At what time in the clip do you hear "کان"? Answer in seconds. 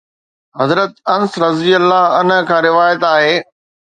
2.47-2.61